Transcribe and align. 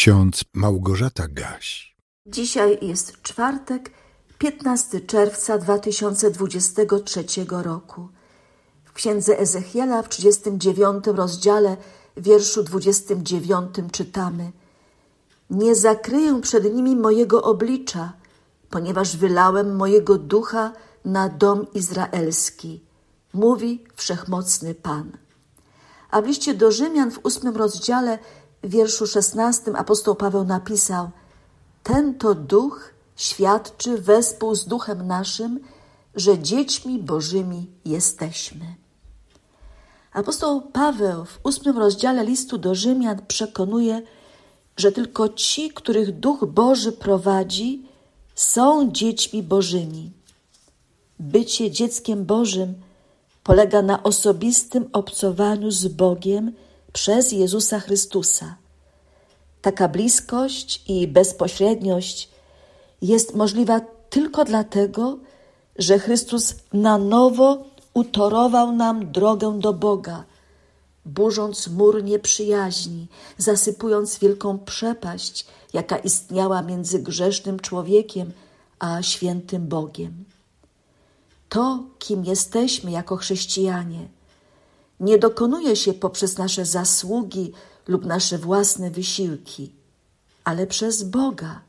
ksiądz 0.00 0.44
Małgorzata 0.54 1.28
Gaś. 1.28 1.96
Dzisiaj 2.26 2.78
jest 2.82 3.22
czwartek, 3.22 3.90
15 4.38 5.00
czerwca 5.00 5.58
2023 5.58 7.24
roku. 7.50 8.08
W 8.84 8.92
księdze 8.92 9.38
Ezechiela 9.38 10.02
w 10.02 10.08
39 10.08 11.06
rozdziale, 11.06 11.76
wierszu 12.16 12.62
29 12.62 13.74
czytamy: 13.92 14.52
Nie 15.50 15.74
zakryję 15.74 16.40
przed 16.40 16.74
nimi 16.74 16.96
mojego 16.96 17.42
oblicza, 17.42 18.12
ponieważ 18.70 19.16
wylałem 19.16 19.76
mojego 19.76 20.18
ducha 20.18 20.72
na 21.04 21.28
dom 21.28 21.66
izraelski, 21.74 22.84
mówi 23.32 23.84
wszechmocny 23.96 24.74
Pan. 24.74 25.12
A 26.10 26.22
w 26.22 26.26
liście 26.26 26.54
do 26.54 26.72
Rzymian 26.72 27.10
w 27.10 27.20
ósmym 27.22 27.56
rozdziale, 27.56 28.18
wierszu 28.64 29.06
szesnastym 29.06 29.76
apostoł 29.76 30.14
Paweł 30.14 30.44
napisał: 30.44 31.10
Ten 31.82 32.14
to 32.14 32.34
duch 32.34 32.94
świadczy 33.16 33.98
wespół 33.98 34.54
z 34.54 34.64
duchem 34.64 35.06
naszym, 35.06 35.60
że 36.14 36.38
dziećmi 36.38 36.98
Bożymi 36.98 37.70
jesteśmy. 37.84 38.74
Apostoł 40.12 40.60
Paweł 40.60 41.24
w 41.24 41.40
ósmym 41.42 41.78
rozdziale 41.78 42.24
listu 42.24 42.58
do 42.58 42.74
Rzymian 42.74 43.26
przekonuje, 43.28 44.02
że 44.76 44.92
tylko 44.92 45.28
ci, 45.28 45.70
których 45.70 46.18
Duch 46.18 46.44
Boży 46.46 46.92
prowadzi, 46.92 47.88
są 48.34 48.90
dziećmi 48.90 49.42
Bożymi. 49.42 50.12
Bycie 51.18 51.70
dzieckiem 51.70 52.24
Bożym 52.24 52.74
polega 53.42 53.82
na 53.82 54.02
osobistym 54.02 54.88
obcowaniu 54.92 55.70
z 55.70 55.88
Bogiem 55.88 56.52
przez 56.92 57.32
Jezusa 57.32 57.80
Chrystusa. 57.80 58.56
Taka 59.62 59.88
bliskość 59.88 60.82
i 60.88 61.08
bezpośredniość 61.08 62.28
jest 63.02 63.34
możliwa 63.34 63.80
tylko 64.10 64.44
dlatego, 64.44 65.18
że 65.78 65.98
Chrystus 65.98 66.54
na 66.72 66.98
nowo 66.98 67.64
utorował 67.94 68.72
nam 68.72 69.12
drogę 69.12 69.58
do 69.58 69.72
Boga, 69.72 70.24
burząc 71.04 71.68
mur 71.68 72.04
nieprzyjaźni, 72.04 73.06
zasypując 73.38 74.18
wielką 74.18 74.58
przepaść, 74.58 75.46
jaka 75.72 75.98
istniała 75.98 76.62
między 76.62 76.98
grzesznym 76.98 77.60
człowiekiem 77.60 78.32
a 78.78 79.02
świętym 79.02 79.68
Bogiem. 79.68 80.24
To, 81.48 81.82
kim 81.98 82.24
jesteśmy 82.24 82.90
jako 82.90 83.16
chrześcijanie, 83.16 84.08
nie 85.00 85.18
dokonuje 85.18 85.76
się 85.76 85.94
poprzez 85.94 86.38
nasze 86.38 86.64
zasługi 86.64 87.52
lub 87.88 88.04
nasze 88.04 88.38
własne 88.38 88.90
wysiłki, 88.90 89.72
ale 90.44 90.66
przez 90.66 91.02
Boga, 91.02 91.60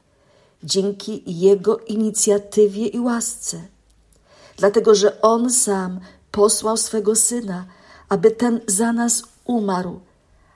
dzięki 0.63 1.23
Jego 1.39 1.77
inicjatywie 1.77 2.87
i 2.87 2.99
łasce. 2.99 3.61
Dlatego, 4.57 4.95
że 4.95 5.21
On 5.21 5.49
sam 5.49 5.99
posłał 6.31 6.77
swego 6.77 7.15
Syna, 7.15 7.65
aby 8.09 8.31
ten 8.31 8.61
za 8.67 8.93
nas 8.93 9.23
umarł, 9.45 9.99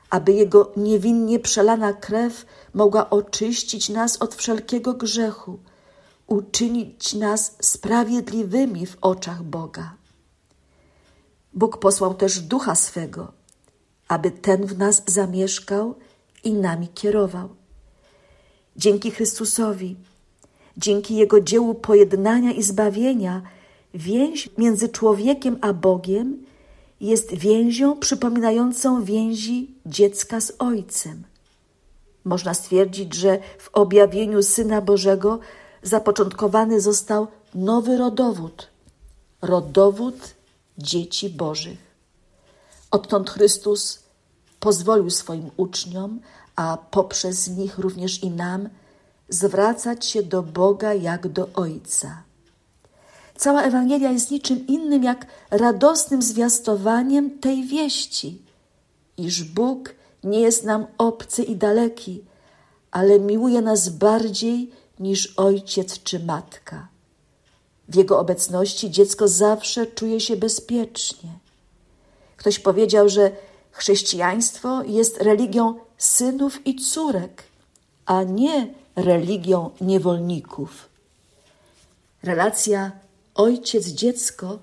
aby 0.10 0.34
Jego 0.34 0.72
niewinnie 0.78 1.40
przelana 1.40 1.94
krew 1.94 2.46
mogła 2.74 3.10
oczyścić 3.10 3.90
nas 3.90 4.18
od 4.18 4.36
wszelkiego 4.36 4.94
grzechu, 4.94 5.60
uczynić 6.28 7.14
nas 7.14 7.56
sprawiedliwymi 7.62 8.86
w 8.86 8.98
oczach 9.02 9.44
Boga. 9.44 9.94
Bóg 11.56 11.78
posłał 11.78 12.14
też 12.14 12.40
ducha 12.40 12.76
swego, 12.76 13.32
aby 14.08 14.32
ten 14.32 14.66
w 14.66 14.78
nas 14.78 15.04
zamieszkał 15.08 15.96
i 16.44 16.54
nami 16.54 16.88
kierował. 16.88 17.50
Dzięki 18.76 19.12
Chrystusowi, 19.12 19.96
dzięki 20.78 21.16
Jego 21.16 21.42
dziełu 21.42 21.76
pojednania 21.76 22.52
i 22.52 22.64
zbawienia, 22.64 23.42
więź 23.94 24.50
między 24.58 24.90
człowiekiem 24.90 25.58
a 25.62 25.74
Bogiem 25.74 26.44
jest 27.02 27.34
więzią 27.34 28.00
przypominającą 28.00 29.04
więzi 29.04 29.76
dziecka 29.86 30.42
z 30.42 30.54
Ojcem. 30.60 31.24
Można 32.24 32.54
stwierdzić, 32.54 33.14
że 33.14 33.40
w 33.58 33.70
objawieniu 33.74 34.44
Syna 34.44 34.82
Bożego 34.82 35.40
zapoczątkowany 35.84 36.82
został 36.82 37.28
nowy 37.56 37.98
rodowód 37.98 38.76
rodowód 39.46 40.35
dzieci 40.78 41.30
Bożych. 41.30 41.96
Odtąd 42.92 43.30
Chrystus 43.30 44.00
pozwolił 44.60 45.10
swoim 45.10 45.50
uczniom, 45.58 46.20
a 46.56 46.78
poprzez 46.92 47.48
nich 47.48 47.78
również 47.78 48.24
i 48.24 48.30
nam, 48.30 48.70
zwracać 49.30 50.06
się 50.06 50.24
do 50.24 50.44
Boga 50.44 50.94
jak 50.94 51.28
do 51.28 51.50
Ojca. 51.54 52.24
Cała 53.38 53.62
Ewangelia 53.62 54.12
jest 54.12 54.32
niczym 54.32 54.68
innym 54.68 55.04
jak 55.04 55.26
radosnym 55.52 56.22
zwiastowaniem 56.22 57.40
tej 57.40 57.64
wieści, 57.64 58.42
iż 59.18 59.44
Bóg 59.44 59.96
nie 60.24 60.40
jest 60.40 60.64
nam 60.64 60.86
obcy 60.98 61.44
i 61.44 61.56
daleki, 61.56 62.24
ale 62.92 63.20
miłuje 63.20 63.62
nas 63.62 63.90
bardziej 63.90 64.72
niż 65.00 65.34
ojciec 65.38 66.04
czy 66.04 66.20
matka. 66.20 66.88
W 67.90 67.96
jego 67.96 68.20
obecności 68.20 68.92
dziecko 68.92 69.28
zawsze 69.28 69.88
czuje 69.88 70.20
się 70.20 70.36
bezpiecznie. 70.36 71.30
Ktoś 72.38 72.60
powiedział, 72.60 73.10
że 73.10 73.32
chrześcijaństwo 73.72 74.84
jest 74.84 75.22
religią 75.22 75.76
synów 75.98 76.68
i 76.68 76.76
córek, 76.76 77.44
a 78.06 78.24
nie 78.24 78.74
religią 78.96 79.70
niewolników. 79.82 80.90
Relacja 82.24 82.92
ojciec-dziecko 83.36 84.60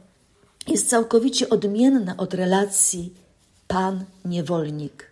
jest 0.66 0.90
całkowicie 0.90 1.48
odmienna 1.48 2.16
od 2.16 2.34
relacji 2.34 3.14
pan-niewolnik. 3.68 5.10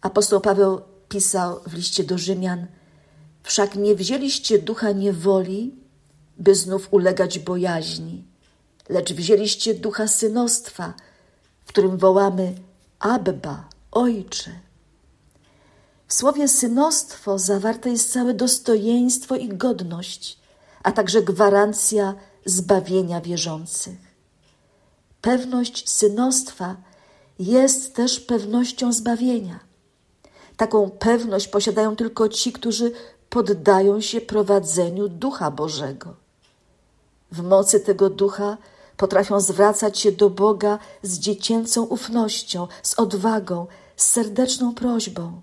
Apostoł 0.00 0.40
Paweł 0.40 0.80
pisał 1.08 1.60
w 1.66 1.74
liście 1.74 2.04
do 2.04 2.18
Rzymian: 2.18 2.66
Wszak 3.42 3.76
nie 3.76 3.94
wzięliście 3.94 4.58
ducha 4.58 4.92
niewoli, 4.92 5.81
by 6.38 6.54
znów 6.54 6.88
ulegać 6.90 7.38
bojaźni, 7.38 8.24
lecz 8.88 9.12
wzięliście 9.12 9.74
ducha 9.74 10.08
synostwa, 10.08 10.94
w 11.64 11.68
którym 11.68 11.98
wołamy 11.98 12.54
Abba, 12.98 13.68
Ojcze. 13.92 14.50
W 16.06 16.14
słowie 16.14 16.48
synostwo 16.48 17.38
zawarte 17.38 17.90
jest 17.90 18.12
całe 18.12 18.34
dostojeństwo 18.34 19.36
i 19.36 19.48
godność, 19.48 20.38
a 20.82 20.92
także 20.92 21.22
gwarancja 21.22 22.14
zbawienia 22.44 23.20
wierzących. 23.20 23.98
Pewność 25.20 25.90
synostwa 25.90 26.76
jest 27.38 27.94
też 27.94 28.20
pewnością 28.20 28.92
zbawienia. 28.92 29.60
Taką 30.56 30.90
pewność 30.90 31.48
posiadają 31.48 31.96
tylko 31.96 32.28
ci, 32.28 32.52
którzy 32.52 32.92
poddają 33.30 34.00
się 34.00 34.20
prowadzeniu 34.20 35.08
Ducha 35.08 35.50
Bożego. 35.50 36.21
W 37.32 37.42
mocy 37.42 37.80
tego 37.80 38.10
Ducha 38.10 38.56
potrafią 38.96 39.40
zwracać 39.40 39.98
się 39.98 40.12
do 40.12 40.30
Boga 40.30 40.78
z 41.02 41.18
dziecięcą 41.18 41.82
ufnością, 41.82 42.68
z 42.82 42.94
odwagą, 42.98 43.66
z 43.96 44.06
serdeczną 44.06 44.74
prośbą. 44.74 45.40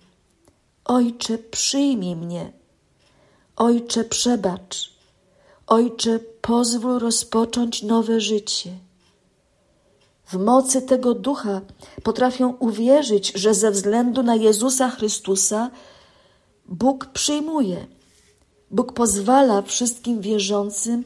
Ojcze, 0.86 1.38
przyjmij 1.38 2.16
mnie. 2.16 2.52
Ojcze, 3.56 4.04
przebacz. 4.04 4.94
Ojcze, 5.68 6.20
pozwól 6.42 7.00
rozpocząć 7.00 7.84
nowe 7.84 8.22
życie. 8.22 8.72
W 10.28 10.38
mocy 10.38 10.82
tego 10.82 11.14
ducha 11.14 11.62
potrafią 12.04 12.56
uwierzyć, 12.60 13.32
że 13.36 13.54
ze 13.54 13.72
względu 13.72 14.24
na 14.24 14.36
Jezusa 14.36 14.90
Chrystusa 14.90 15.72
Bóg 16.66 17.06
przyjmuje. 17.06 17.88
Bóg 18.72 18.94
pozwala 18.94 19.62
wszystkim 19.62 20.22
wierzącym 20.22 21.04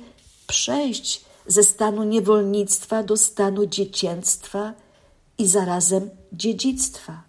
przejść 0.48 1.26
ze 1.48 1.64
stanu 1.64 2.04
niewolnictwa 2.04 3.04
do 3.04 3.18
stanu 3.18 3.66
dziecięctwa 3.66 4.74
i 5.38 5.48
zarazem 5.48 6.10
dziedzictwa. 6.34 7.24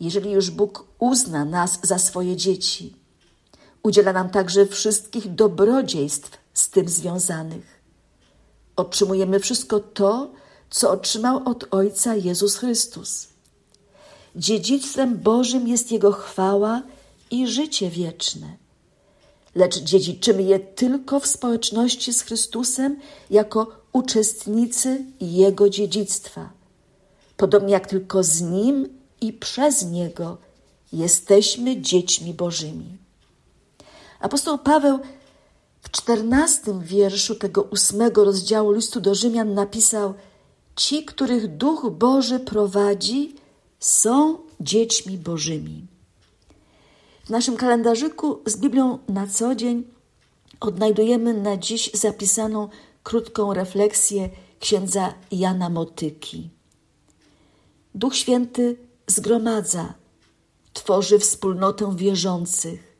Jeżeli 0.00 0.30
już 0.30 0.50
Bóg 0.50 0.84
uzna 0.98 1.44
nas 1.44 1.78
za 1.82 1.98
swoje 1.98 2.36
dzieci, 2.36 2.94
udziela 3.82 4.12
nam 4.12 4.30
także 4.30 4.66
wszystkich 4.66 5.34
dobrodziejstw 5.34 6.38
z 6.54 6.70
tym 6.70 6.88
związanych. 6.88 7.80
Otrzymujemy 8.76 9.40
wszystko 9.40 9.80
to, 9.80 10.30
co 10.70 10.90
otrzymał 10.90 11.42
od 11.48 11.64
Ojca 11.70 12.14
Jezus 12.14 12.56
Chrystus. 12.56 13.28
Dziedzictwem 14.36 15.18
Bożym 15.18 15.68
jest 15.68 15.92
Jego 15.92 16.12
chwała 16.12 16.82
i 17.30 17.48
życie 17.48 17.90
wieczne 17.90 18.56
lecz 19.54 19.78
dziedziczymy 19.78 20.42
je 20.42 20.58
tylko 20.58 21.20
w 21.20 21.26
społeczności 21.26 22.12
z 22.12 22.22
Chrystusem 22.22 22.96
jako 23.30 23.66
uczestnicy 23.92 25.04
Jego 25.20 25.70
dziedzictwa. 25.70 26.50
Podobnie 27.36 27.72
jak 27.72 27.86
tylko 27.86 28.22
z 28.22 28.40
Nim 28.40 28.88
i 29.20 29.32
przez 29.32 29.84
Niego 29.84 30.36
jesteśmy 30.92 31.80
dziećmi 31.80 32.34
Bożymi. 32.34 32.96
Apostoł 34.20 34.58
Paweł 34.58 34.98
w 35.82 35.90
czternastym 35.90 36.80
wierszu 36.80 37.34
tego 37.34 37.62
ósmego 37.62 38.24
rozdziału 38.24 38.72
listu 38.72 39.00
do 39.00 39.14
Rzymian 39.14 39.54
napisał: 39.54 40.14
Ci, 40.76 41.04
których 41.04 41.56
Duch 41.56 41.90
Boży 41.90 42.40
prowadzi, 42.40 43.34
są 43.80 44.38
dziećmi 44.60 45.18
Bożymi. 45.18 45.86
W 47.30 47.32
naszym 47.32 47.56
kalendarzyku 47.56 48.42
z 48.46 48.56
Biblią 48.56 48.98
na 49.08 49.26
co 49.26 49.54
dzień 49.54 49.84
odnajdujemy 50.60 51.34
na 51.34 51.56
dziś 51.56 51.90
zapisaną 51.94 52.68
krótką 53.02 53.54
refleksję 53.54 54.30
księdza 54.60 55.14
Jana 55.32 55.68
Motyki. 55.68 56.50
Duch 57.94 58.16
Święty 58.16 58.76
zgromadza, 59.06 59.94
tworzy 60.72 61.18
wspólnotę 61.18 61.96
wierzących, 61.96 62.96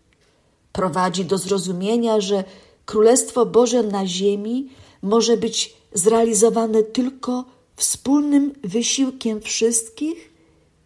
prowadzi 0.72 1.24
do 1.24 1.38
zrozumienia, 1.38 2.20
że 2.20 2.44
Królestwo 2.86 3.46
Boże 3.46 3.82
na 3.82 4.06
ziemi 4.06 4.68
może 5.02 5.36
być 5.36 5.76
zrealizowane 5.94 6.82
tylko 6.82 7.44
wspólnym 7.76 8.52
wysiłkiem 8.64 9.40
wszystkich, 9.40 10.32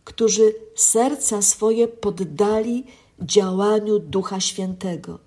którzy 0.04 0.54
serca 0.74 1.42
swoje 1.42 1.88
poddali 1.88 2.84
działaniu 3.20 3.98
Ducha 3.98 4.40
Świętego 4.40 5.18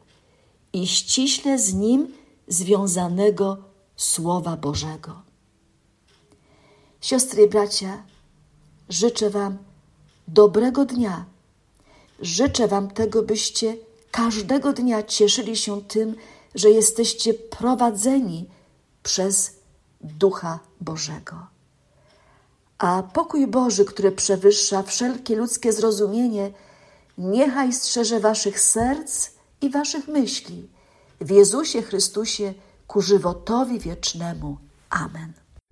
i 0.73 0.87
ściśle 0.87 1.59
z 1.59 1.73
nim 1.73 2.13
związanego 2.47 3.57
Słowa 3.95 4.57
Bożego. 4.57 5.21
Siostry 7.01 7.43
i 7.43 7.49
bracia, 7.49 8.03
życzę 8.89 9.29
Wam 9.29 9.57
dobrego 10.27 10.85
dnia. 10.85 11.25
Życzę 12.19 12.67
Wam 12.67 12.91
tego, 12.91 13.23
byście 13.23 13.77
każdego 14.11 14.73
dnia 14.73 15.03
cieszyli 15.03 15.57
się 15.57 15.81
tym, 15.81 16.15
że 16.55 16.69
jesteście 16.69 17.33
prowadzeni 17.33 18.49
przez 19.03 19.55
Ducha 20.01 20.59
Bożego. 20.81 21.47
A 22.77 23.03
pokój 23.03 23.47
Boży, 23.47 23.85
który 23.85 24.11
przewyższa 24.11 24.83
wszelkie 24.83 25.35
ludzkie 25.35 25.73
zrozumienie, 25.73 26.51
niechaj 27.17 27.73
strzeże 27.73 28.19
waszych 28.19 28.59
serc 28.59 29.29
i 29.61 29.69
waszych 29.69 30.07
myśli 30.07 30.69
w 31.21 31.31
Jezusie 31.31 31.81
Chrystusie 31.81 32.53
ku 32.87 33.01
żywotowi 33.01 33.79
wiecznemu. 33.79 34.57
Amen. 34.89 35.46